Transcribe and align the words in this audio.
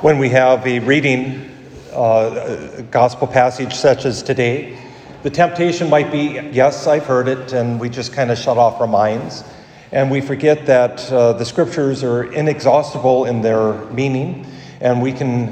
when 0.00 0.16
we 0.16 0.30
have 0.30 0.66
a 0.66 0.78
reading, 0.78 1.50
uh, 1.92 2.80
gospel 2.90 3.26
passage 3.26 3.74
such 3.74 4.06
as 4.06 4.22
today, 4.22 4.78
the 5.22 5.28
temptation 5.28 5.90
might 5.90 6.10
be 6.10 6.40
yes, 6.52 6.86
I've 6.86 7.04
heard 7.04 7.28
it, 7.28 7.52
and 7.52 7.78
we 7.78 7.90
just 7.90 8.14
kind 8.14 8.30
of 8.30 8.38
shut 8.38 8.56
off 8.56 8.80
our 8.80 8.86
minds. 8.86 9.44
And 9.92 10.10
we 10.10 10.22
forget 10.22 10.64
that 10.66 11.12
uh, 11.12 11.34
the 11.34 11.44
scriptures 11.44 12.02
are 12.02 12.24
inexhaustible 12.32 13.26
in 13.26 13.42
their 13.42 13.74
meaning, 13.90 14.46
and 14.80 15.02
we 15.02 15.12
can 15.12 15.48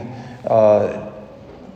uh, 0.46 1.12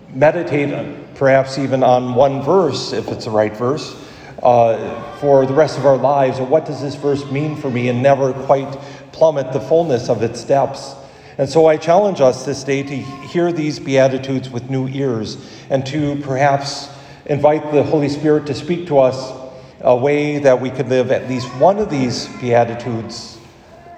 meditate 0.08 1.14
perhaps 1.16 1.58
even 1.58 1.82
on 1.82 2.14
one 2.14 2.40
verse, 2.40 2.94
if 2.94 3.08
it's 3.08 3.26
the 3.26 3.30
right 3.30 3.54
verse, 3.54 3.94
uh, 4.42 5.18
for 5.18 5.44
the 5.44 5.52
rest 5.52 5.76
of 5.76 5.84
our 5.84 5.98
lives. 5.98 6.40
Or 6.40 6.46
what 6.46 6.64
does 6.64 6.80
this 6.80 6.94
verse 6.94 7.30
mean 7.30 7.54
for 7.54 7.70
me, 7.70 7.90
and 7.90 8.02
never 8.02 8.32
quite 8.32 8.72
plummet 9.12 9.52
the 9.52 9.60
fullness 9.60 10.08
of 10.08 10.22
its 10.22 10.42
depths. 10.44 10.94
And 11.38 11.48
so 11.48 11.66
I 11.66 11.76
challenge 11.78 12.20
us 12.20 12.44
this 12.44 12.62
day 12.62 12.82
to 12.82 12.96
hear 12.96 13.52
these 13.52 13.78
Beatitudes 13.78 14.50
with 14.50 14.68
new 14.68 14.86
ears 14.88 15.38
and 15.70 15.84
to 15.86 16.16
perhaps 16.22 16.90
invite 17.26 17.72
the 17.72 17.82
Holy 17.82 18.08
Spirit 18.08 18.46
to 18.46 18.54
speak 18.54 18.86
to 18.88 18.98
us 18.98 19.32
a 19.80 19.96
way 19.96 20.38
that 20.38 20.60
we 20.60 20.70
could 20.70 20.88
live 20.88 21.10
at 21.10 21.28
least 21.28 21.48
one 21.56 21.78
of 21.78 21.90
these 21.90 22.28
Beatitudes 22.40 23.38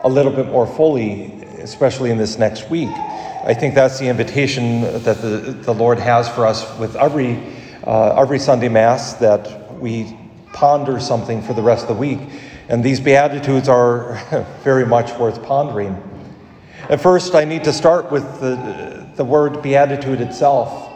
a 0.03 0.09
little 0.09 0.33
bit 0.33 0.47
more 0.47 0.67
fully, 0.67 1.43
especially 1.59 2.11
in 2.11 2.19
this 2.19 2.39
next 2.39 2.71
week. 2.71 2.89
I 2.89 3.53
think 3.53 3.75
that's 3.75 3.99
the 3.99 4.09
invitation 4.09 4.83
that 4.83 5.21
the, 5.21 5.59
the 5.61 5.75
Lord 5.75 5.99
has 5.99 6.29
for 6.29 6.47
us 6.47 6.79
with 6.79 6.95
every, 6.97 7.43
uh, 7.85 8.15
every 8.21 8.39
Sunday 8.39 8.69
Mass 8.69 9.15
that 9.15 9.75
we 9.81 10.17
ponder 10.53 11.01
something 11.01 11.43
for 11.43 11.53
the 11.53 11.63
rest 11.63 11.83
of 11.83 11.89
the 11.89 11.95
week. 11.95 12.21
And 12.69 12.83
these 12.83 13.01
Beatitudes 13.01 13.69
are 13.69 14.47
very 14.63 14.87
much 14.87 15.13
worth 15.19 15.43
pondering. 15.43 16.14
At 16.91 17.01
first, 17.01 17.35
I 17.35 17.45
need 17.45 17.65
to 17.65 17.73
start 17.73 18.13
with 18.13 18.41
the, 18.41 19.07
the 19.17 19.25
word 19.25 19.63
beatitude 19.63 20.21
itself. 20.21 20.93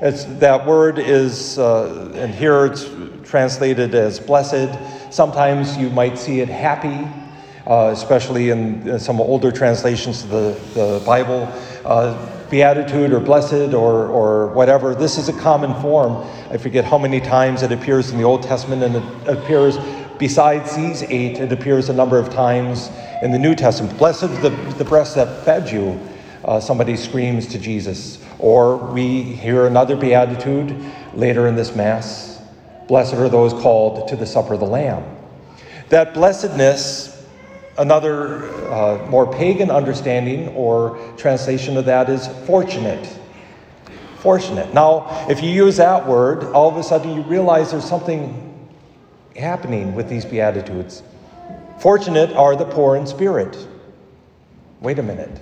It's, 0.00 0.24
that 0.38 0.64
word 0.64 1.00
is, 1.00 1.58
uh, 1.58 2.12
and 2.14 2.32
here 2.32 2.66
it's 2.66 2.88
translated 3.28 3.96
as 3.96 4.20
blessed. 4.20 4.78
Sometimes 5.12 5.76
you 5.76 5.90
might 5.90 6.16
see 6.16 6.38
it 6.38 6.48
happy, 6.48 7.10
uh, 7.66 7.90
especially 7.92 8.50
in 8.50 9.00
some 9.00 9.20
older 9.20 9.50
translations 9.50 10.22
of 10.22 10.30
the, 10.30 10.60
the 10.74 11.02
Bible. 11.04 11.52
Uh, 11.84 12.34
beatitude 12.48 13.12
or 13.12 13.18
blessed 13.18 13.74
or, 13.74 14.06
or 14.06 14.46
whatever, 14.48 14.94
this 14.94 15.18
is 15.18 15.28
a 15.28 15.38
common 15.40 15.74
form. 15.82 16.24
I 16.50 16.58
forget 16.58 16.84
how 16.84 16.96
many 16.96 17.20
times 17.20 17.62
it 17.62 17.72
appears 17.72 18.10
in 18.10 18.18
the 18.18 18.24
Old 18.24 18.44
Testament, 18.44 18.84
and 18.84 18.96
it 18.96 19.28
appears 19.28 19.78
Besides 20.18 20.74
these 20.74 21.04
eight, 21.04 21.38
it 21.38 21.52
appears 21.52 21.88
a 21.88 21.92
number 21.92 22.18
of 22.18 22.28
times 22.28 22.90
in 23.22 23.30
the 23.30 23.38
New 23.38 23.54
Testament. 23.54 23.96
Blessed 23.98 24.42
the, 24.42 24.50
the 24.78 24.84
breast 24.84 25.14
that 25.14 25.44
fed 25.44 25.70
you, 25.70 26.00
uh, 26.44 26.60
somebody 26.60 26.96
screams 26.96 27.46
to 27.48 27.58
Jesus. 27.58 28.24
Or 28.38 28.76
we 28.76 29.22
hear 29.22 29.66
another 29.66 29.96
beatitude 29.96 30.74
later 31.14 31.46
in 31.48 31.56
this 31.56 31.74
Mass 31.74 32.28
Blessed 32.88 33.14
are 33.14 33.28
those 33.28 33.52
called 33.52 34.08
to 34.08 34.16
the 34.16 34.24
supper 34.24 34.54
of 34.54 34.60
the 34.60 34.66
Lamb. 34.66 35.04
That 35.90 36.14
blessedness, 36.14 37.22
another 37.76 38.48
uh, 38.72 39.06
more 39.10 39.30
pagan 39.30 39.70
understanding 39.70 40.48
or 40.48 40.98
translation 41.18 41.76
of 41.76 41.84
that 41.84 42.08
is 42.08 42.26
fortunate. 42.46 43.06
Fortunate. 44.20 44.72
Now, 44.72 45.26
if 45.28 45.42
you 45.42 45.50
use 45.50 45.76
that 45.76 46.06
word, 46.06 46.44
all 46.44 46.70
of 46.70 46.78
a 46.78 46.82
sudden 46.82 47.14
you 47.14 47.22
realize 47.22 47.72
there's 47.72 47.84
something 47.84 48.68
happening 49.36 49.94
with 49.94 50.08
these 50.08 50.24
Beatitudes. 50.24 51.02
Fortunate 51.78 52.32
are 52.32 52.56
the 52.56 52.64
poor 52.64 52.96
in 52.96 53.06
spirit. 53.06 53.56
Wait 54.80 54.98
a 54.98 55.02
minute. 55.02 55.40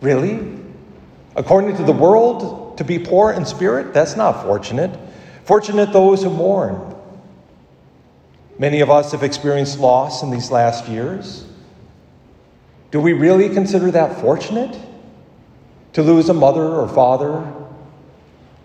Really? 0.00 0.58
According 1.36 1.76
to 1.76 1.84
the 1.84 1.92
world, 1.92 2.78
to 2.78 2.84
be 2.84 2.98
poor 2.98 3.32
in 3.32 3.44
spirit, 3.44 3.92
that's 3.94 4.16
not 4.16 4.42
fortunate. 4.42 4.98
Fortunate 5.44 5.92
those 5.92 6.22
who 6.22 6.30
mourn. 6.30 6.94
Many 8.58 8.80
of 8.80 8.90
us 8.90 9.12
have 9.12 9.22
experienced 9.22 9.78
loss 9.78 10.22
in 10.22 10.30
these 10.30 10.50
last 10.50 10.88
years. 10.88 11.44
Do 12.90 13.00
we 13.00 13.12
really 13.12 13.48
consider 13.48 13.90
that 13.92 14.20
fortunate? 14.20 14.76
To 15.92 16.02
lose 16.02 16.28
a 16.28 16.34
mother 16.34 16.64
or 16.64 16.88
father, 16.88 17.52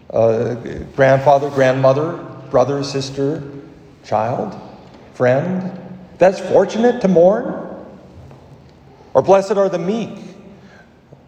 a 0.09 0.55
grandfather, 0.95 1.49
grandmother, 1.49 2.17
brother, 2.49 2.83
sister, 2.83 3.43
child, 4.03 4.59
friend, 5.13 5.79
that's 6.23 6.39
fortunate 6.39 7.01
to 7.01 7.09
mourn? 7.09 7.53
Or 9.13 9.21
blessed 9.21 9.51
are 9.51 9.67
the 9.67 9.77
meek. 9.77 10.17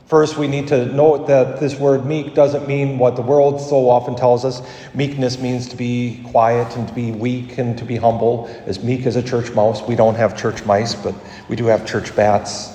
First, 0.05 0.37
we 0.37 0.47
need 0.47 0.69
to 0.69 0.85
note 0.85 1.27
that 1.27 1.59
this 1.59 1.75
word 1.75 2.05
meek 2.05 2.33
doesn't 2.33 2.65
mean 2.65 2.97
what 2.97 3.17
the 3.17 3.21
world 3.21 3.59
so 3.59 3.89
often 3.89 4.15
tells 4.15 4.45
us. 4.45 4.61
Meekness 4.93 5.37
means 5.39 5.67
to 5.67 5.75
be 5.75 6.23
quiet 6.27 6.77
and 6.77 6.87
to 6.87 6.93
be 6.93 7.11
weak 7.11 7.57
and 7.57 7.77
to 7.77 7.83
be 7.83 7.97
humble, 7.97 8.47
as 8.65 8.81
meek 8.83 9.05
as 9.05 9.17
a 9.17 9.21
church 9.21 9.51
mouse. 9.51 9.85
We 9.85 9.95
don't 9.95 10.15
have 10.15 10.37
church 10.37 10.63
mice, 10.63 10.95
but 10.95 11.13
we 11.49 11.57
do 11.57 11.65
have 11.65 11.85
church 11.85 12.15
bats. 12.15 12.74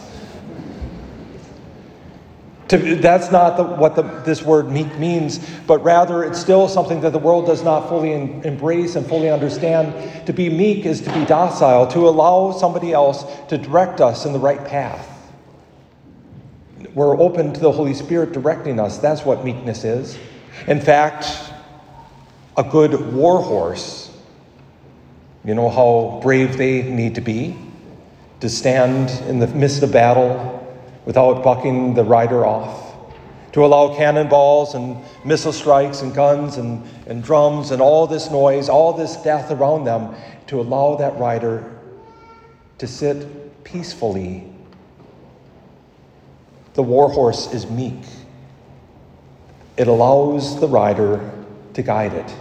To, 2.70 2.94
that's 2.94 3.32
not 3.32 3.56
the, 3.56 3.64
what 3.64 3.96
the, 3.96 4.02
this 4.02 4.42
word 4.42 4.70
meek 4.70 4.96
means, 4.96 5.40
but 5.66 5.82
rather 5.82 6.22
it's 6.22 6.38
still 6.38 6.68
something 6.68 7.00
that 7.00 7.10
the 7.10 7.18
world 7.18 7.46
does 7.46 7.64
not 7.64 7.88
fully 7.88 8.12
in, 8.12 8.44
embrace 8.44 8.94
and 8.94 9.04
fully 9.04 9.28
understand. 9.28 10.24
To 10.28 10.32
be 10.32 10.48
meek 10.48 10.86
is 10.86 11.00
to 11.00 11.12
be 11.12 11.24
docile, 11.24 11.88
to 11.88 12.08
allow 12.08 12.52
somebody 12.52 12.92
else 12.92 13.24
to 13.48 13.58
direct 13.58 14.00
us 14.00 14.24
in 14.24 14.32
the 14.32 14.38
right 14.38 14.64
path. 14.64 15.04
We're 16.94 17.18
open 17.20 17.52
to 17.52 17.58
the 17.58 17.72
Holy 17.72 17.92
Spirit 17.92 18.30
directing 18.30 18.78
us. 18.78 18.98
That's 18.98 19.24
what 19.24 19.44
meekness 19.44 19.82
is. 19.82 20.16
In 20.68 20.80
fact, 20.80 21.26
a 22.56 22.62
good 22.62 23.12
war 23.12 23.42
horse, 23.42 24.16
you 25.44 25.56
know 25.56 25.70
how 25.70 26.20
brave 26.22 26.56
they 26.56 26.82
need 26.82 27.16
to 27.16 27.20
be 27.20 27.58
to 28.38 28.48
stand 28.48 29.10
in 29.28 29.40
the 29.40 29.48
midst 29.48 29.82
of 29.82 29.90
battle 29.90 30.59
without 31.10 31.42
bucking 31.42 31.92
the 31.94 32.04
rider 32.04 32.46
off, 32.46 32.94
to 33.50 33.64
allow 33.64 33.92
cannonballs 33.96 34.76
and 34.76 34.96
missile 35.24 35.52
strikes 35.52 36.02
and 36.02 36.14
guns 36.14 36.56
and, 36.56 36.80
and 37.08 37.24
drums 37.24 37.72
and 37.72 37.82
all 37.82 38.06
this 38.06 38.30
noise, 38.30 38.68
all 38.68 38.92
this 38.92 39.16
death 39.16 39.50
around 39.50 39.82
them, 39.82 40.14
to 40.46 40.60
allow 40.60 40.94
that 40.94 41.18
rider 41.18 41.68
to 42.78 42.86
sit 42.86 43.64
peacefully. 43.64 44.48
The 46.74 46.82
war 46.84 47.10
horse 47.10 47.52
is 47.52 47.68
meek. 47.68 48.04
It 49.76 49.88
allows 49.88 50.60
the 50.60 50.68
rider 50.68 51.28
to 51.74 51.82
guide 51.82 52.12
it 52.12 52.32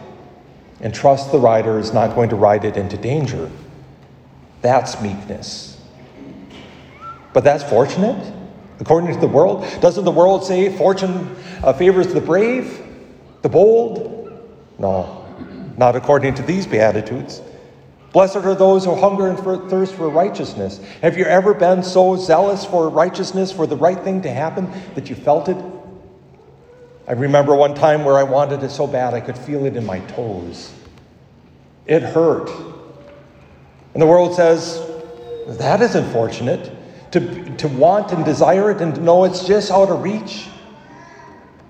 and 0.80 0.94
trust 0.94 1.32
the 1.32 1.40
rider 1.40 1.80
is 1.80 1.92
not 1.92 2.14
going 2.14 2.30
to 2.30 2.36
ride 2.36 2.66
it 2.66 2.78
into 2.78 2.98
danger. 2.98 3.50
That's 4.62 5.02
meekness. 5.02 5.82
But 7.34 7.44
that's 7.44 7.64
fortunate. 7.64 8.36
According 8.80 9.14
to 9.14 9.20
the 9.20 9.28
world, 9.28 9.66
doesn't 9.82 10.06
the 10.06 10.12
world 10.12 10.46
say 10.46 10.76
fortune 10.76 11.36
uh, 11.64 11.74
favors 11.74 12.08
the 12.08 12.22
brave, 12.22 12.82
the 13.42 13.50
bold? 13.50 14.32
No, 14.78 15.26
not 15.78 15.96
according 15.96 16.36
to 16.36 16.42
these 16.44 16.66
Beatitudes. 16.66 17.42
Blessed 18.14 18.38
are 18.38 18.56
those 18.56 18.86
who 18.86 18.96
hunger 18.96 19.28
and 19.28 19.38
thirst 19.70 19.94
for 19.94 20.10
righteousness. 20.10 20.80
Have 21.02 21.18
you 21.18 21.26
ever 21.26 21.54
been 21.54 21.84
so 21.84 22.16
zealous 22.16 22.66
for 22.66 22.90
righteousness, 22.90 23.52
for 23.52 23.68
the 23.68 23.76
right 23.76 24.00
thing 24.00 24.22
to 24.24 24.32
happen, 24.32 24.72
that 24.96 25.10
you 25.10 25.16
felt 25.16 25.50
it? 25.50 25.58
I 27.08 27.12
remember 27.12 27.54
one 27.54 27.76
time 27.76 28.04
where 28.04 28.18
I 28.18 28.24
wanted 28.24 28.64
it 28.64 28.72
so 28.72 28.88
bad 28.88 29.14
I 29.14 29.20
could 29.20 29.38
feel 29.38 29.66
it 29.66 29.76
in 29.76 29.86
my 29.86 30.00
toes. 30.02 30.74
It 31.86 32.02
hurt. 32.02 32.50
And 33.94 34.02
the 34.02 34.08
world 34.08 34.36
says, 34.36 34.80
that 35.60 35.82
isn't 35.82 36.12
fortunate 36.12 36.79
to, 37.12 37.56
to 37.58 37.68
want 37.68 38.12
and 38.12 38.24
desire 38.24 38.72
it 38.72 38.82
and 38.82 38.96
to 38.96 39.02
know 39.02 39.24
it's 39.24 39.46
just 39.46 39.72
out 39.72 39.90
of 39.90 40.04
reach, 40.04 40.48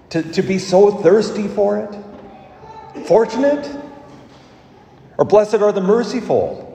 to, 0.10 0.24
to 0.24 0.42
be 0.42 0.60
so 0.60 0.92
thirsty 0.92 1.48
for 1.48 1.78
it. 1.78 3.06
Fortunate 3.06 3.78
or 5.18 5.26
blessed 5.26 5.56
are 5.56 5.72
the 5.72 5.82
merciful. 5.82 6.66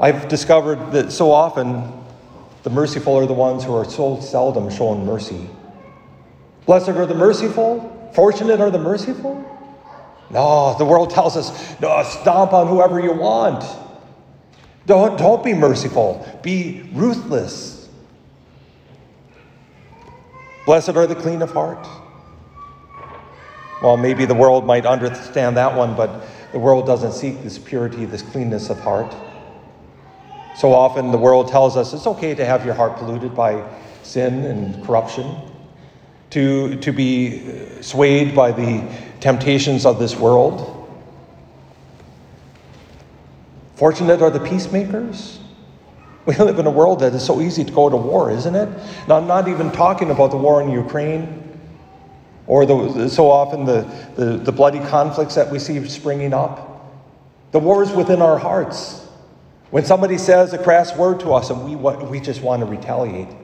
I've 0.00 0.28
discovered 0.28 0.92
that 0.92 1.12
so 1.12 1.30
often 1.30 1.92
the 2.62 2.70
merciful 2.70 3.16
are 3.16 3.26
the 3.26 3.32
ones 3.32 3.64
who 3.64 3.74
are 3.74 3.84
so 3.84 4.20
seldom 4.20 4.70
shown 4.70 5.04
mercy. 5.04 5.48
Blessed 6.66 6.90
are 6.90 7.06
the 7.06 7.14
merciful, 7.14 8.10
fortunate 8.14 8.60
are 8.60 8.70
the 8.70 8.78
merciful. 8.78 9.48
No, 10.30 10.76
the 10.78 10.84
world 10.84 11.10
tells 11.10 11.36
us, 11.36 11.78
no, 11.80 12.02
stomp 12.02 12.52
on 12.52 12.66
whoever 12.66 12.98
you 12.98 13.12
want. 13.12 13.62
Don't, 14.86 15.16
don't 15.18 15.44
be 15.44 15.54
merciful, 15.54 16.26
be 16.42 16.88
ruthless. 16.92 17.88
Blessed 20.66 20.90
are 20.90 21.06
the 21.06 21.14
clean 21.14 21.42
of 21.42 21.52
heart. 21.52 21.86
Well, 23.82 23.96
maybe 23.96 24.24
the 24.24 24.34
world 24.34 24.64
might 24.64 24.86
understand 24.86 25.56
that 25.56 25.76
one, 25.76 25.96
but 25.96 26.24
the 26.52 26.58
world 26.58 26.86
doesn't 26.86 27.12
seek 27.12 27.42
this 27.42 27.58
purity, 27.58 28.04
this 28.04 28.22
cleanness 28.22 28.70
of 28.70 28.78
heart. 28.80 29.12
So 30.56 30.72
often 30.72 31.10
the 31.10 31.18
world 31.18 31.48
tells 31.48 31.76
us 31.76 31.92
it's 31.92 32.06
okay 32.06 32.34
to 32.34 32.44
have 32.44 32.64
your 32.64 32.74
heart 32.74 32.96
polluted 32.96 33.34
by 33.34 33.68
sin 34.02 34.44
and 34.44 34.84
corruption, 34.84 35.36
to, 36.30 36.76
to 36.76 36.92
be 36.92 37.82
swayed 37.82 38.34
by 38.34 38.52
the 38.52 38.86
temptations 39.20 39.86
of 39.86 39.98
this 39.98 40.14
world. 40.16 40.81
Fortunate 43.82 44.22
are 44.22 44.30
the 44.30 44.38
peacemakers. 44.38 45.40
We 46.24 46.36
live 46.36 46.60
in 46.60 46.66
a 46.66 46.70
world 46.70 47.00
that 47.00 47.14
is 47.14 47.26
so 47.26 47.40
easy 47.40 47.64
to 47.64 47.72
go 47.72 47.90
to 47.90 47.96
war, 47.96 48.30
isn't 48.30 48.54
it? 48.54 48.68
Now, 49.08 49.16
I'm 49.16 49.26
not 49.26 49.48
even 49.48 49.72
talking 49.72 50.12
about 50.12 50.30
the 50.30 50.36
war 50.36 50.62
in 50.62 50.70
Ukraine 50.70 51.58
or 52.46 52.64
the, 52.64 53.08
so 53.08 53.28
often 53.28 53.64
the, 53.64 53.80
the, 54.14 54.36
the 54.36 54.52
bloody 54.52 54.78
conflicts 54.78 55.34
that 55.34 55.50
we 55.50 55.58
see 55.58 55.84
springing 55.88 56.32
up. 56.32 56.94
The 57.50 57.58
wars 57.58 57.90
within 57.90 58.22
our 58.22 58.38
hearts. 58.38 59.04
When 59.72 59.84
somebody 59.84 60.16
says 60.16 60.52
a 60.52 60.58
crass 60.58 60.96
word 60.96 61.18
to 61.18 61.32
us 61.32 61.50
and 61.50 61.64
we, 61.64 61.74
we 61.74 62.20
just 62.20 62.40
want 62.40 62.60
to 62.60 62.66
retaliate. 62.66 63.34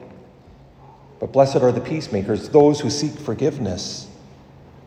But 1.19 1.33
blessed 1.33 1.57
are 1.57 1.73
the 1.73 1.81
peacemakers, 1.81 2.47
those 2.47 2.79
who 2.79 2.89
seek 2.89 3.11
forgiveness, 3.11 4.07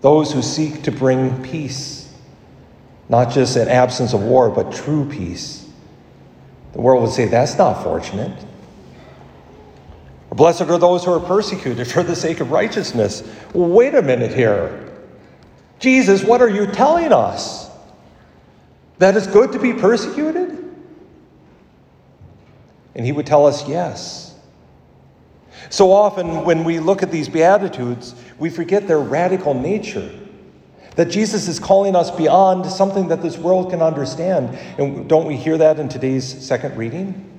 those 0.00 0.32
who 0.32 0.40
seek 0.40 0.82
to 0.84 0.90
bring 0.90 1.42
peace, 1.42 2.01
not 3.08 3.30
just 3.30 3.56
an 3.56 3.68
absence 3.68 4.12
of 4.14 4.22
war, 4.22 4.50
but 4.50 4.72
true 4.72 5.08
peace. 5.08 5.68
The 6.72 6.80
world 6.80 7.02
would 7.02 7.12
say, 7.12 7.26
that's 7.26 7.58
not 7.58 7.82
fortunate. 7.82 8.46
Blessed 10.30 10.62
are 10.62 10.78
those 10.78 11.04
who 11.04 11.12
are 11.12 11.20
persecuted 11.20 11.86
for 11.86 12.02
the 12.02 12.16
sake 12.16 12.40
of 12.40 12.50
righteousness. 12.50 13.22
Wait 13.52 13.94
a 13.94 14.00
minute 14.00 14.32
here. 14.32 14.90
Jesus, 15.78 16.24
what 16.24 16.40
are 16.40 16.48
you 16.48 16.66
telling 16.66 17.12
us? 17.12 17.68
That 18.98 19.16
it's 19.16 19.26
good 19.26 19.52
to 19.52 19.58
be 19.58 19.74
persecuted? 19.74 20.58
And 22.94 23.04
he 23.04 23.12
would 23.12 23.26
tell 23.26 23.46
us, 23.46 23.68
yes. 23.68 24.34
So 25.70 25.92
often, 25.92 26.44
when 26.44 26.64
we 26.64 26.78
look 26.78 27.02
at 27.02 27.10
these 27.10 27.28
Beatitudes, 27.28 28.14
we 28.38 28.48
forget 28.48 28.86
their 28.86 29.00
radical 29.00 29.54
nature. 29.54 30.10
That 30.96 31.06
Jesus 31.06 31.48
is 31.48 31.58
calling 31.58 31.96
us 31.96 32.10
beyond 32.10 32.66
something 32.66 33.08
that 33.08 33.22
this 33.22 33.38
world 33.38 33.70
can 33.70 33.80
understand. 33.80 34.58
And 34.78 35.08
don't 35.08 35.26
we 35.26 35.36
hear 35.36 35.56
that 35.58 35.78
in 35.78 35.88
today's 35.88 36.24
second 36.46 36.76
reading? 36.76 37.30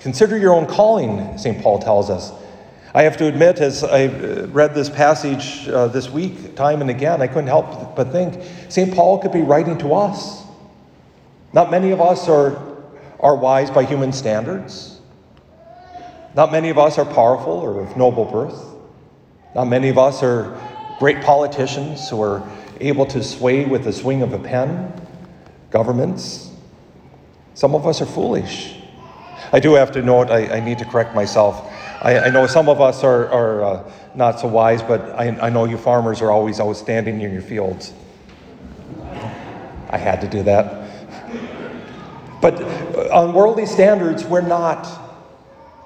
Consider 0.00 0.38
your 0.38 0.54
own 0.54 0.66
calling, 0.66 1.36
St. 1.36 1.60
Paul 1.62 1.78
tells 1.78 2.10
us. 2.10 2.32
I 2.94 3.02
have 3.02 3.18
to 3.18 3.26
admit, 3.26 3.58
as 3.58 3.84
I 3.84 4.06
read 4.46 4.74
this 4.74 4.88
passage 4.88 5.68
uh, 5.68 5.88
this 5.88 6.08
week, 6.08 6.56
time 6.56 6.80
and 6.80 6.88
again, 6.88 7.20
I 7.20 7.26
couldn't 7.26 7.48
help 7.48 7.94
but 7.94 8.10
think 8.10 8.42
St. 8.70 8.94
Paul 8.94 9.18
could 9.18 9.32
be 9.32 9.42
writing 9.42 9.76
to 9.78 9.92
us. 9.92 10.44
Not 11.52 11.70
many 11.70 11.90
of 11.90 12.00
us 12.00 12.28
are, 12.28 12.58
are 13.20 13.36
wise 13.36 13.70
by 13.70 13.84
human 13.84 14.12
standards. 14.12 15.00
Not 16.34 16.52
many 16.52 16.70
of 16.70 16.78
us 16.78 16.96
are 16.98 17.04
powerful 17.04 17.52
or 17.52 17.80
of 17.82 17.96
noble 17.96 18.24
birth. 18.24 18.64
Not 19.54 19.64
many 19.64 19.88
of 19.88 19.98
us 19.98 20.22
are 20.22 20.58
great 20.98 21.22
politicians 21.22 22.08
who 22.08 22.20
are 22.22 22.48
able 22.80 23.06
to 23.06 23.22
sway 23.22 23.64
with 23.64 23.84
the 23.84 23.92
swing 23.92 24.22
of 24.22 24.32
a 24.32 24.38
pen 24.38 24.92
governments. 25.70 26.50
Some 27.54 27.74
of 27.74 27.86
us 27.86 28.00
are 28.00 28.06
foolish. 28.06 28.74
I 29.52 29.60
do 29.60 29.74
have 29.74 29.92
to 29.92 30.02
note, 30.02 30.30
I, 30.30 30.56
I 30.56 30.60
need 30.60 30.78
to 30.78 30.84
correct 30.84 31.14
myself. 31.14 31.70
I, 32.02 32.18
I, 32.18 32.30
know 32.30 32.46
some 32.46 32.68
of 32.68 32.80
us 32.80 33.04
are, 33.04 33.28
are 33.30 33.64
uh, 33.64 33.92
not 34.14 34.40
so 34.40 34.48
wise, 34.48 34.82
but 34.82 35.00
I, 35.10 35.28
I 35.40 35.50
know 35.50 35.64
you 35.64 35.78
farmers 35.78 36.20
are 36.20 36.30
always 36.30 36.60
outstanding 36.60 37.20
in 37.20 37.32
your 37.32 37.42
fields. 37.42 37.92
I 39.88 39.98
had 39.98 40.20
to 40.22 40.28
do 40.28 40.42
that. 40.42 40.90
But 42.40 42.62
on 43.10 43.32
worldly 43.32 43.66
standards, 43.66 44.24
we're 44.24 44.40
not. 44.40 44.86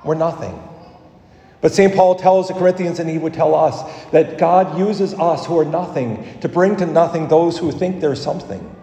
We're 0.04 0.14
nothing. 0.14 0.69
But 1.60 1.74
St. 1.74 1.94
Paul 1.94 2.14
tells 2.14 2.48
the 2.48 2.54
Corinthians, 2.54 3.00
and 3.00 3.10
he 3.10 3.18
would 3.18 3.34
tell 3.34 3.54
us, 3.54 3.82
that 4.10 4.38
God 4.38 4.78
uses 4.78 5.12
us 5.14 5.44
who 5.44 5.58
are 5.58 5.64
nothing 5.64 6.40
to 6.40 6.48
bring 6.48 6.76
to 6.76 6.86
nothing 6.86 7.28
those 7.28 7.58
who 7.58 7.70
think 7.70 8.00
they're 8.00 8.14
something. 8.14 8.76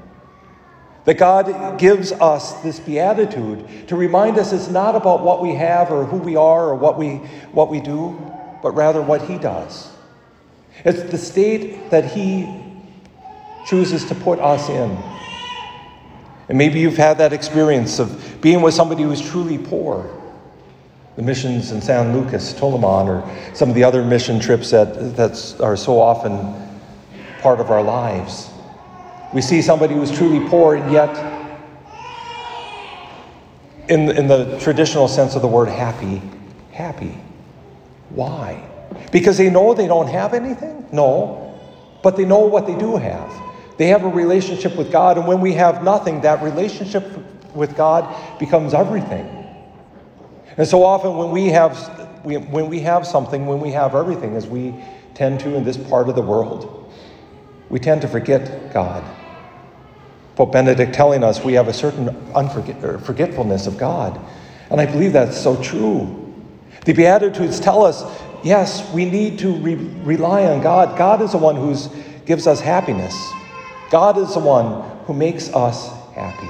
That 1.06 1.16
God 1.16 1.80
gives 1.80 2.12
us 2.12 2.62
this 2.62 2.80
beatitude 2.80 3.88
to 3.88 3.96
remind 3.96 4.38
us 4.38 4.52
it's 4.52 4.68
not 4.68 4.96
about 4.96 5.24
what 5.24 5.42
we 5.42 5.56
have 5.56 5.92
or 5.92 6.06
who 6.06 6.18
we 6.18 6.36
are 6.36 6.66
or 6.66 6.76
what 6.76 6.98
we, 6.98 7.16
what 7.52 7.70
we 7.70 7.80
do, 7.80 8.16
but 8.62 8.72
rather 8.72 9.02
what 9.02 9.24
He 9.24 9.38
does. 9.38 9.92
It's 10.86 11.10
the 11.10 11.18
state 11.18 11.90
that 11.90 12.06
He 12.06 12.64
chooses 13.64 14.06
to 14.06 14.16
put 14.16 14.40
us 14.40 14.70
in. 14.70 15.02
And 16.50 16.58
maybe 16.58 16.80
you've 16.80 16.98
had 16.98 17.18
that 17.18 17.34
experience 17.34 18.00
of 18.00 18.40
being 18.40 18.62
with 18.62 18.74
somebody 18.74 19.04
who's 19.04 19.22
truly 19.22 19.58
poor 19.58 20.17
the 21.18 21.24
missions 21.24 21.72
in 21.72 21.82
San 21.82 22.14
Lucas, 22.16 22.54
Tolimán, 22.54 23.08
or 23.08 23.56
some 23.56 23.70
of 23.70 23.76
the 23.76 23.84
other 23.84 24.06
mission 24.06 24.40
trips 24.40 24.70
that, 24.70 25.18
that 25.18 25.60
are 25.60 25.76
so 25.76 26.00
often 26.00 26.56
part 27.40 27.60
of 27.60 27.72
our 27.72 27.82
lives. 27.82 28.52
We 29.32 29.42
see 29.42 29.64
somebody 29.64 29.96
who's 29.96 30.12
truly 30.16 30.48
poor, 30.48 30.76
and 30.76 30.92
yet, 30.92 31.10
in, 33.90 34.12
in 34.12 34.28
the 34.28 34.60
traditional 34.60 35.08
sense 35.08 35.36
of 35.36 35.42
the 35.42 35.48
word 35.48 35.70
happy, 35.70 36.22
happy. 36.72 37.18
Why? 38.10 38.64
Because 39.12 39.40
they 39.40 39.50
know 39.50 39.74
they 39.74 39.88
don't 39.88 40.08
have 40.08 40.36
anything? 40.36 40.88
No. 40.92 41.60
But 42.04 42.16
they 42.16 42.26
know 42.26 42.42
what 42.42 42.68
they 42.68 42.78
do 42.78 42.96
have. 42.96 43.34
They 43.78 43.88
have 43.88 44.04
a 44.04 44.10
relationship 44.10 44.76
with 44.76 44.92
God, 44.92 45.18
and 45.18 45.28
when 45.28 45.42
we 45.42 45.54
have 45.54 45.84
nothing, 45.84 46.22
that 46.22 46.44
relationship 46.44 47.04
with 47.56 47.76
God 47.76 48.38
becomes 48.38 48.76
everything. 48.76 49.47
And 50.58 50.68
so 50.68 50.84
often 50.84 51.16
when 51.16 51.32
we 51.32 51.48
have 51.48 51.76
when 52.24 52.68
we 52.68 52.82
have 52.82 53.08
something, 53.08 53.46
when 53.46 53.62
we 53.62 53.72
have 53.72 53.96
everything, 53.96 54.36
as 54.36 54.48
we 54.48 54.74
tend 55.14 55.40
to 55.42 55.56
in 55.56 55.64
this 55.64 55.78
part 55.78 56.10
of 56.10 56.16
the 56.16 56.22
world, 56.22 56.92
we 57.70 57.80
tend 57.80 58.02
to 58.02 58.08
forget 58.08 58.74
God. 58.74 59.04
Pope 60.36 60.52
Benedict 60.52 60.94
telling 60.94 61.24
us 61.24 61.44
we 61.44 61.54
have 61.54 61.68
a 61.68 61.74
certain 61.74 62.10
unforget- 62.36 63.02
forgetfulness 63.02 63.66
of 63.66 63.78
God. 63.78 64.20
And 64.70 64.82
I 64.82 64.86
believe 64.86 65.14
that's 65.14 65.40
so 65.40 65.62
true. 65.62 66.34
The 66.86 66.94
Beatitudes 66.94 67.60
tell 67.60 67.86
us 67.86 68.04
yes, 68.44 68.92
we 68.94 69.06
need 69.06 69.40
to 69.40 69.54
re- 69.54 69.76
rely 69.76 70.46
on 70.46 70.62
God. 70.62 70.98
God 70.98 71.22
is 71.22 71.32
the 71.32 71.38
one 71.38 71.56
who 71.56 71.76
gives 72.26 72.46
us 72.46 72.60
happiness, 72.60 73.16
God 73.90 74.18
is 74.18 74.34
the 74.34 74.40
one 74.40 74.84
who 75.06 75.14
makes 75.14 75.50
us 75.54 75.90
happy. 76.14 76.50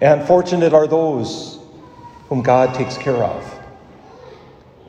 And 0.00 0.26
fortunate 0.26 0.74
are 0.74 0.86
those 0.86 1.58
whom 2.28 2.42
God 2.42 2.74
takes 2.74 2.96
care 2.96 3.24
of. 3.24 3.54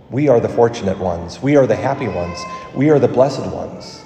We 0.10 0.28
are 0.28 0.40
the 0.40 0.50
fortunate 0.50 0.98
ones. 0.98 1.42
We 1.42 1.56
are 1.56 1.68
the 1.68 1.76
happy 1.76 2.08
ones. 2.08 2.40
We 2.76 2.90
are 2.90 3.00
the 3.00 3.08
blessed 3.08 3.46
ones. 3.52 4.04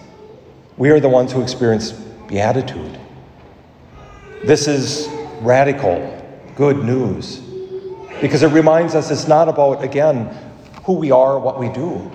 We 0.78 0.90
are 0.90 1.00
the 1.00 1.10
ones 1.10 1.32
who 1.32 1.42
experience 1.42 1.92
beatitude. 2.28 3.00
This 4.44 4.68
is 4.68 5.08
radical, 5.42 6.22
good 6.56 6.84
news 6.84 7.42
because 8.22 8.42
it 8.42 8.48
reminds 8.48 8.96
us 8.96 9.12
it's 9.12 9.28
not 9.28 9.50
about, 9.50 9.84
again, 9.84 10.34
who 10.86 10.94
we 10.94 11.12
are, 11.12 11.38
what 11.38 11.60
we 11.60 11.68
do, 11.70 12.10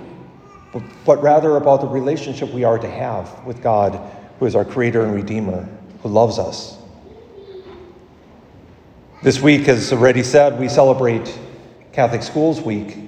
but, 0.73 0.83
but 1.05 1.23
rather 1.23 1.57
about 1.57 1.83
the 1.83 1.87
relationship 1.87 2.51
we 2.51 2.65
are 2.65 2.79
to 2.79 2.89
have 2.89 3.45
with 3.45 3.63
God, 3.63 4.01
who 4.39 4.47
is 4.47 4.55
our 4.55 4.65
Creator 4.65 5.03
and 5.03 5.15
Redeemer, 5.15 5.69
who 6.03 6.09
loves 6.09 6.39
us. 6.39 6.78
This 9.21 9.41
week, 9.41 9.67
as 9.67 9.93
already 9.93 10.23
said, 10.23 10.61
we 10.61 10.69
celebrate 10.69 11.37
Catholic 11.91 12.23
Schools 12.23 12.61
Week. 12.61 12.99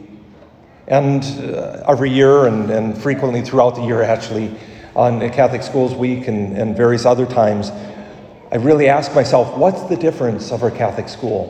And 0.89 1.23
uh, 1.23 1.85
every 1.87 2.11
year, 2.11 2.47
and, 2.47 2.69
and 2.69 3.01
frequently 3.01 3.43
throughout 3.43 3.77
the 3.77 3.83
year, 3.83 4.03
actually, 4.03 4.53
on 4.97 5.21
Catholic 5.31 5.63
Schools 5.63 5.95
Week 5.95 6.27
and, 6.27 6.59
and 6.59 6.77
various 6.77 7.07
other 7.07 7.27
times, 7.27 7.71
I 8.51 8.57
really 8.57 8.89
ask 8.89 9.15
myself, 9.15 9.57
what's 9.57 9.85
the 9.85 9.95
difference 9.95 10.51
of 10.51 10.65
our 10.65 10.71
Catholic 10.73 11.09
school? 11.09 11.47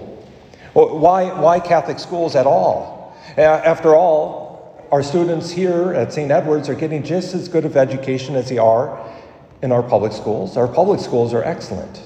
Why, 0.74 1.32
why 1.40 1.58
Catholic 1.58 1.98
schools 1.98 2.36
at 2.36 2.46
all? 2.46 3.16
After 3.38 3.94
all, 3.94 4.86
our 4.92 5.02
students 5.02 5.50
here 5.50 5.94
at 5.94 6.12
St. 6.12 6.30
Edward's 6.30 6.68
are 6.68 6.74
getting 6.74 7.02
just 7.02 7.32
as 7.32 7.48
good 7.48 7.64
of 7.64 7.78
education 7.78 8.36
as 8.36 8.50
they 8.50 8.58
are 8.58 9.10
in 9.62 9.72
our 9.72 9.82
public 9.82 10.12
schools. 10.12 10.58
Our 10.58 10.68
public 10.68 11.00
schools 11.00 11.32
are 11.32 11.42
excellent. 11.44 12.02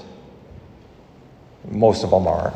Most 1.69 2.03
of 2.03 2.11
them 2.11 2.27
are. 2.27 2.53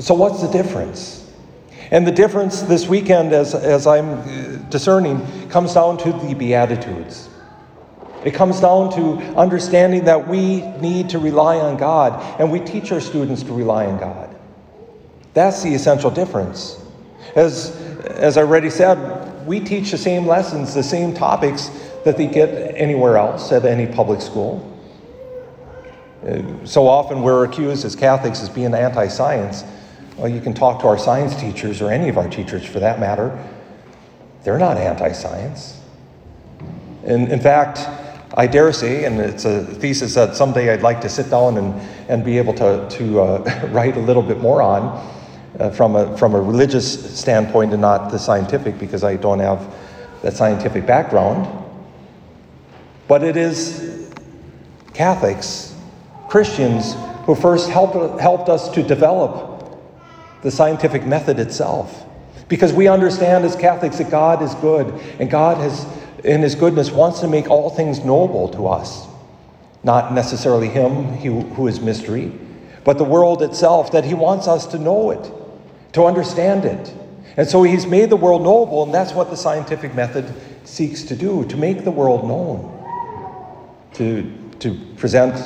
So, 0.00 0.14
what's 0.14 0.42
the 0.42 0.48
difference? 0.48 1.28
And 1.90 2.06
the 2.06 2.12
difference 2.12 2.62
this 2.62 2.86
weekend, 2.86 3.32
as, 3.32 3.54
as 3.54 3.86
I'm 3.86 4.10
uh, 4.10 4.56
discerning, 4.68 5.48
comes 5.48 5.74
down 5.74 5.96
to 5.98 6.12
the 6.12 6.34
Beatitudes. 6.34 7.28
It 8.24 8.34
comes 8.34 8.60
down 8.60 8.92
to 8.92 9.16
understanding 9.36 10.04
that 10.04 10.28
we 10.28 10.60
need 10.78 11.08
to 11.10 11.18
rely 11.18 11.58
on 11.58 11.76
God, 11.76 12.40
and 12.40 12.50
we 12.50 12.60
teach 12.60 12.92
our 12.92 13.00
students 13.00 13.42
to 13.44 13.52
rely 13.52 13.86
on 13.86 13.98
God. 13.98 14.34
That's 15.34 15.62
the 15.62 15.74
essential 15.74 16.10
difference. 16.10 16.82
As, 17.36 17.76
as 18.06 18.36
I 18.36 18.42
already 18.42 18.70
said, 18.70 19.46
we 19.46 19.60
teach 19.60 19.90
the 19.92 19.98
same 19.98 20.26
lessons, 20.26 20.74
the 20.74 20.82
same 20.82 21.14
topics 21.14 21.70
that 22.04 22.16
they 22.16 22.26
get 22.26 22.48
anywhere 22.76 23.16
else 23.16 23.50
at 23.52 23.64
any 23.64 23.86
public 23.86 24.20
school. 24.20 24.77
Uh, 26.26 26.42
so 26.64 26.86
often 26.88 27.22
we're 27.22 27.44
accused 27.44 27.84
as 27.84 27.94
Catholics 27.94 28.42
as 28.42 28.48
being 28.48 28.74
anti 28.74 29.08
science, 29.08 29.64
Well, 30.16 30.28
you 30.28 30.40
can 30.40 30.52
talk 30.52 30.80
to 30.80 30.88
our 30.88 30.98
science 30.98 31.36
teachers 31.36 31.80
or 31.80 31.90
any 31.90 32.08
of 32.08 32.18
our 32.18 32.28
teachers 32.28 32.64
for 32.64 32.80
that 32.80 32.98
matter. 32.98 33.38
They're 34.42 34.58
not 34.58 34.76
anti 34.76 35.12
science. 35.12 35.80
In, 37.04 37.28
in 37.28 37.40
fact, 37.40 37.88
I 38.34 38.46
dare 38.46 38.72
say, 38.72 39.04
and 39.04 39.20
it's 39.20 39.44
a 39.44 39.64
thesis 39.64 40.14
that 40.14 40.36
someday 40.36 40.72
I'd 40.72 40.82
like 40.82 41.00
to 41.02 41.08
sit 41.08 41.30
down 41.30 41.56
and, 41.56 41.74
and 42.08 42.24
be 42.24 42.36
able 42.38 42.54
to, 42.54 42.86
to 42.88 43.20
uh, 43.20 43.68
write 43.72 43.96
a 43.96 44.00
little 44.00 44.22
bit 44.22 44.38
more 44.38 44.60
on 44.60 45.16
uh, 45.58 45.70
from, 45.70 45.96
a, 45.96 46.16
from 46.16 46.34
a 46.34 46.40
religious 46.40 47.18
standpoint 47.18 47.72
and 47.72 47.80
not 47.80 48.10
the 48.10 48.18
scientific 48.18 48.78
because 48.78 49.04
I 49.04 49.16
don't 49.16 49.38
have 49.38 49.74
that 50.22 50.34
scientific 50.34 50.86
background. 50.86 51.48
But 53.06 53.22
it 53.22 53.36
is 53.36 54.12
Catholics, 54.92 55.67
Christians, 56.28 56.94
who 57.24 57.34
first 57.34 57.68
helped, 57.70 58.20
helped 58.20 58.48
us 58.48 58.68
to 58.70 58.82
develop 58.82 59.78
the 60.42 60.50
scientific 60.50 61.04
method 61.04 61.38
itself. 61.38 62.04
Because 62.48 62.72
we 62.72 62.88
understand 62.88 63.44
as 63.44 63.56
Catholics 63.56 63.98
that 63.98 64.10
God 64.10 64.42
is 64.42 64.54
good, 64.56 64.86
and 65.18 65.30
God 65.30 65.58
has 65.58 65.86
in 66.24 66.42
his 66.42 66.54
goodness, 66.54 66.90
wants 66.90 67.20
to 67.20 67.28
make 67.28 67.48
all 67.48 67.70
things 67.70 68.04
noble 68.04 68.48
to 68.48 68.66
us. 68.66 69.06
Not 69.84 70.12
necessarily 70.12 70.68
him 70.68 71.04
who 71.04 71.66
is 71.68 71.80
mystery, 71.80 72.32
but 72.84 72.98
the 72.98 73.04
world 73.04 73.42
itself, 73.42 73.92
that 73.92 74.04
he 74.04 74.14
wants 74.14 74.48
us 74.48 74.66
to 74.68 74.78
know 74.78 75.10
it, 75.10 75.30
to 75.92 76.04
understand 76.04 76.64
it. 76.64 76.92
And 77.36 77.48
so 77.48 77.62
he's 77.62 77.86
made 77.86 78.10
the 78.10 78.16
world 78.16 78.42
noble, 78.42 78.82
and 78.82 78.92
that's 78.92 79.12
what 79.12 79.30
the 79.30 79.36
scientific 79.36 79.94
method 79.94 80.32
seeks 80.64 81.02
to 81.04 81.16
do 81.16 81.44
to 81.46 81.56
make 81.56 81.84
the 81.84 81.90
world 81.90 82.26
known, 82.26 82.74
to, 83.94 84.30
to 84.58 84.74
present 84.96 85.36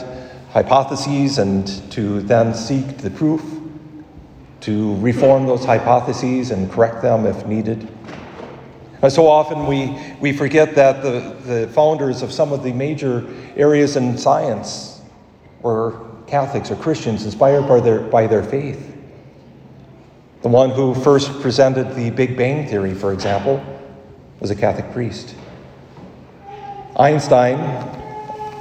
hypotheses 0.52 1.38
and 1.38 1.66
to 1.90 2.20
then 2.22 2.54
seek 2.54 2.98
the 2.98 3.10
proof, 3.10 3.42
to 4.60 4.96
reform 4.96 5.46
those 5.46 5.64
hypotheses 5.64 6.50
and 6.50 6.70
correct 6.70 7.02
them 7.02 7.26
if 7.26 7.46
needed. 7.46 7.88
So 9.08 9.26
often 9.26 9.66
we, 9.66 9.98
we 10.20 10.32
forget 10.32 10.76
that 10.76 11.02
the, 11.02 11.34
the 11.44 11.68
founders 11.68 12.22
of 12.22 12.32
some 12.32 12.52
of 12.52 12.62
the 12.62 12.72
major 12.72 13.26
areas 13.56 13.96
in 13.96 14.16
science 14.16 15.00
were 15.62 15.98
Catholics 16.28 16.70
or 16.70 16.76
Christians 16.76 17.24
inspired 17.24 17.66
by 17.66 17.80
their, 17.80 18.00
by 18.00 18.26
their 18.26 18.44
faith. 18.44 18.96
The 20.42 20.48
one 20.48 20.70
who 20.70 20.94
first 20.94 21.40
presented 21.40 21.94
the 21.94 22.10
Big 22.10 22.36
Bang 22.36 22.68
Theory, 22.68 22.94
for 22.94 23.12
example, 23.12 23.64
was 24.38 24.50
a 24.50 24.56
Catholic 24.56 24.92
priest. 24.92 25.34
Einstein, 26.96 28.01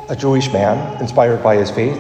a 0.10 0.15
Jewish 0.15 0.51
man 0.51 1.01
inspired 1.01 1.41
by 1.43 1.55
his 1.55 1.72
faith, 1.72 2.00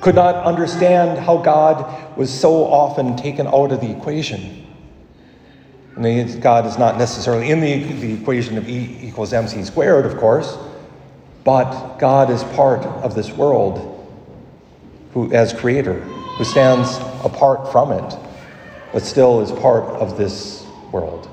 could 0.00 0.14
not 0.14 0.44
understand 0.44 1.18
how 1.18 1.38
God 1.38 2.16
was 2.16 2.32
so 2.32 2.64
often 2.64 3.16
taken 3.16 3.46
out 3.46 3.72
of 3.72 3.80
the 3.80 3.90
equation. 3.90 4.66
And 5.96 6.42
God 6.42 6.66
is 6.66 6.76
not 6.78 6.98
necessarily 6.98 7.50
in 7.50 7.60
the, 7.60 7.84
the 7.84 8.12
equation 8.14 8.58
of 8.58 8.68
E 8.68 8.98
equals 9.00 9.32
mc 9.32 9.64
squared, 9.64 10.04
of 10.04 10.16
course, 10.18 10.58
but 11.44 11.98
God 11.98 12.30
is 12.30 12.42
part 12.54 12.84
of 12.84 13.14
this 13.14 13.30
world 13.30 13.90
who, 15.12 15.32
as 15.32 15.52
creator, 15.52 16.00
who 16.00 16.44
stands 16.44 16.96
apart 17.24 17.70
from 17.70 17.92
it, 17.92 18.18
but 18.92 19.02
still 19.02 19.40
is 19.40 19.52
part 19.52 19.84
of 19.84 20.18
this 20.18 20.66
world. 20.90 21.28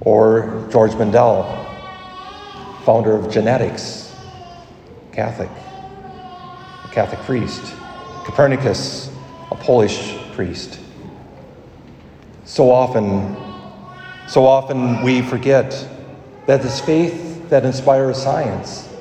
Or 0.00 0.68
George 0.70 0.94
Mendel, 0.94 1.44
founder 2.84 3.16
of 3.16 3.32
genetics, 3.32 4.05
Catholic, 5.16 5.48
a 6.84 6.88
Catholic 6.92 7.20
priest. 7.20 7.74
Copernicus, 8.26 9.10
a 9.50 9.54
Polish 9.54 10.18
priest. 10.32 10.78
So 12.44 12.70
often, 12.70 13.34
so 14.28 14.44
often 14.44 15.00
we 15.02 15.22
forget 15.22 15.70
that 16.46 16.62
it's 16.62 16.80
faith 16.80 17.48
that 17.48 17.64
inspires 17.64 18.20
science. 18.22 18.92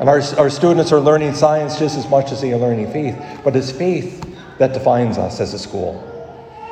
And 0.00 0.08
our, 0.08 0.22
our 0.38 0.50
students 0.50 0.90
are 0.90 0.98
learning 0.98 1.34
science 1.34 1.78
just 1.78 1.96
as 1.96 2.08
much 2.08 2.32
as 2.32 2.40
they 2.40 2.52
are 2.52 2.58
learning 2.58 2.90
faith, 2.90 3.16
but 3.44 3.54
it's 3.54 3.70
faith 3.70 4.26
that 4.58 4.72
defines 4.72 5.18
us 5.18 5.38
as 5.40 5.54
a 5.54 5.58
school. 5.58 6.02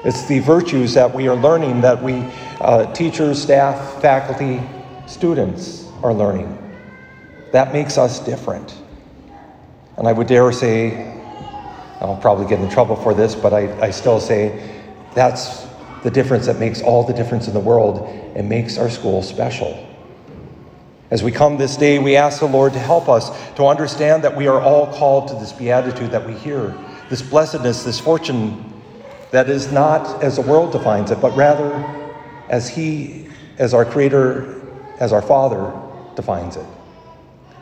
It's 0.02 0.26
the 0.26 0.40
virtues 0.40 0.94
that 0.94 1.14
we 1.14 1.28
are 1.28 1.36
learning 1.36 1.82
that 1.82 2.02
we, 2.02 2.14
uh, 2.60 2.92
teachers, 2.94 3.40
staff, 3.40 4.00
faculty, 4.02 4.60
students, 5.06 5.86
are 6.02 6.14
learning. 6.14 6.69
That 7.52 7.72
makes 7.72 7.98
us 7.98 8.20
different. 8.20 8.74
And 9.96 10.06
I 10.06 10.12
would 10.12 10.26
dare 10.26 10.50
say, 10.52 11.20
I'll 12.00 12.16
probably 12.16 12.46
get 12.46 12.60
in 12.60 12.70
trouble 12.70 12.96
for 12.96 13.12
this, 13.12 13.34
but 13.34 13.52
I, 13.52 13.80
I 13.80 13.90
still 13.90 14.20
say 14.20 14.80
that's 15.14 15.66
the 16.02 16.10
difference 16.10 16.46
that 16.46 16.58
makes 16.58 16.80
all 16.80 17.04
the 17.04 17.12
difference 17.12 17.46
in 17.46 17.54
the 17.54 17.60
world 17.60 18.08
and 18.34 18.48
makes 18.48 18.78
our 18.78 18.88
school 18.88 19.22
special. 19.22 19.86
As 21.10 21.22
we 21.22 21.32
come 21.32 21.58
this 21.58 21.76
day, 21.76 21.98
we 21.98 22.16
ask 22.16 22.38
the 22.38 22.46
Lord 22.46 22.72
to 22.72 22.78
help 22.78 23.08
us 23.08 23.30
to 23.56 23.66
understand 23.66 24.22
that 24.24 24.36
we 24.36 24.46
are 24.46 24.60
all 24.60 24.86
called 24.94 25.28
to 25.28 25.34
this 25.34 25.52
beatitude 25.52 26.12
that 26.12 26.26
we 26.26 26.34
hear, 26.34 26.74
this 27.08 27.20
blessedness, 27.20 27.82
this 27.82 27.98
fortune 27.98 28.64
that 29.32 29.50
is 29.50 29.72
not 29.72 30.22
as 30.22 30.36
the 30.36 30.42
world 30.42 30.72
defines 30.72 31.10
it, 31.10 31.20
but 31.20 31.36
rather 31.36 31.72
as 32.48 32.68
He, 32.68 33.26
as 33.58 33.74
our 33.74 33.84
Creator, 33.84 34.62
as 35.00 35.12
our 35.12 35.22
Father 35.22 35.72
defines 36.14 36.56
it. 36.56 36.66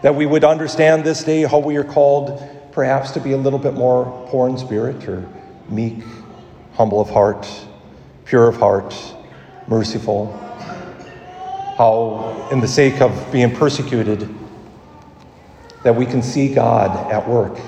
That 0.02 0.14
we 0.14 0.26
would 0.26 0.44
understand 0.44 1.04
this 1.04 1.24
day 1.24 1.42
how 1.42 1.58
we 1.58 1.76
are 1.76 1.84
called 1.84 2.42
perhaps 2.72 3.10
to 3.12 3.20
be 3.20 3.32
a 3.32 3.36
little 3.36 3.58
bit 3.58 3.74
more 3.74 4.26
poor 4.28 4.48
in 4.48 4.56
spirit 4.56 5.08
or 5.08 5.28
meek, 5.68 6.04
humble 6.74 7.00
of 7.00 7.10
heart, 7.10 7.48
pure 8.24 8.46
of 8.48 8.56
heart, 8.56 8.94
merciful. 9.66 10.32
How, 11.76 12.48
in 12.52 12.60
the 12.60 12.68
sake 12.68 13.00
of 13.00 13.32
being 13.32 13.54
persecuted, 13.54 14.32
that 15.82 15.94
we 15.94 16.06
can 16.06 16.22
see 16.22 16.52
God 16.52 17.12
at 17.12 17.28
work 17.28 17.58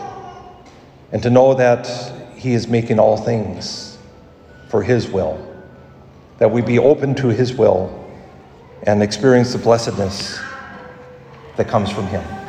and 1.13 1.23
to 1.23 1.31
know 1.31 1.55
that 1.55 1.87
He 2.37 2.55
is 2.55 2.69
making 2.69 2.99
all 2.99 3.17
things 3.17 3.99
for 4.69 4.83
His 4.83 5.09
will. 5.09 5.47
That 6.39 6.51
we 6.51 6.63
be 6.63 6.79
open 6.79 7.15
to 7.17 7.29
His 7.29 7.53
will 7.53 7.97
and 8.85 9.03
experience 9.03 9.53
the 9.53 9.59
blessedness 9.59 10.41
that 11.57 11.69
comes 11.69 11.91
from 11.91 12.07
Him. 12.07 12.40